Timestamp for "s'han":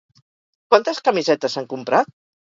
1.57-1.67